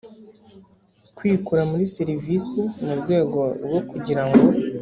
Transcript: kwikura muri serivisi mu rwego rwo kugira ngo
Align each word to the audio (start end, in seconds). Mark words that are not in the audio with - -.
kwikura 1.17 1.61
muri 1.71 1.83
serivisi 1.95 2.61
mu 2.85 2.93
rwego 3.01 3.39
rwo 3.65 3.79
kugira 3.89 4.23
ngo 4.27 4.43